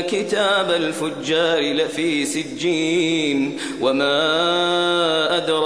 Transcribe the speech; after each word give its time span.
كتاب 0.00 0.70
الفجار 0.70 1.60
لفي 1.72 2.24
سجين 2.24 3.58
وما 3.80 5.36
أدراك 5.36 5.65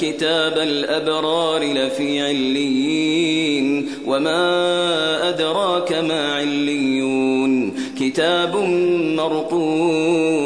كتاب 0.00 0.58
الأبرار 0.58 1.62
لفي 1.72 2.22
عليين 2.22 3.88
وما 4.06 5.28
أدراك 5.28 5.92
ما 5.92 6.34
عليون 6.34 7.72
كتاب 8.00 8.56
مرقوم 9.16 10.45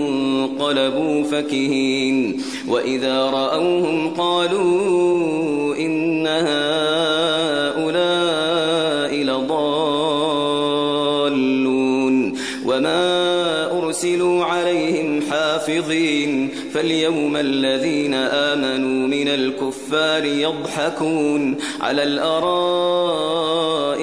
انقلبوا 0.71 1.23
فكهين 1.23 2.41
وإذا 2.67 3.25
رأوهم 3.25 4.13
قالوا 4.13 5.75
إن 5.75 6.27
هؤلاء 6.27 7.81
لضالون 9.23 10.41
وما 12.65 13.71
أرسلوا 13.83 14.45
عليهم 14.45 15.21
حافظين 15.31 16.49
فاليوم 16.73 17.37
الذين 17.37 18.13
آمنوا 18.13 19.07
من 19.07 19.27
الكفار 19.27 20.25
يضحكون 20.25 21.55
على 21.81 22.03